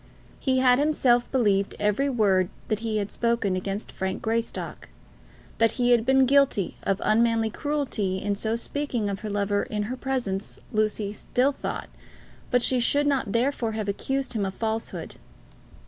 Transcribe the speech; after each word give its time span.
He 0.39 0.57
had 0.57 0.79
himself 0.79 1.31
believed 1.31 1.75
every 1.79 2.09
word 2.09 2.49
that 2.69 2.79
he 2.79 2.97
had 2.97 3.11
spoken 3.11 3.55
against 3.55 3.91
Frank 3.91 4.23
Greystock. 4.23 4.89
That 5.59 5.73
he 5.73 5.91
had 5.91 6.07
been 6.07 6.25
guilty 6.25 6.75
of 6.81 6.99
unmanly 7.05 7.51
cruelty 7.51 8.17
in 8.17 8.33
so 8.33 8.55
speaking 8.55 9.09
of 9.11 9.19
her 9.19 9.29
lover 9.29 9.61
in 9.61 9.83
her 9.83 9.95
presence, 9.95 10.57
Lucy 10.71 11.13
still 11.13 11.51
thought, 11.51 11.87
but 12.49 12.63
she 12.63 12.79
should 12.79 13.05
not 13.05 13.31
therefore 13.31 13.73
have 13.73 13.87
accused 13.87 14.33
him 14.33 14.43
of 14.43 14.55
falsehood. 14.55 15.17